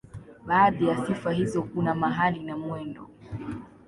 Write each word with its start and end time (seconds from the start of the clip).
Baadhi 0.45 0.87
ya 0.87 1.05
sifa 1.05 1.31
hizo 1.31 1.63
kuna 1.63 1.95
mahali 1.95 2.39
na 2.39 2.57
mwendo. 2.57 3.09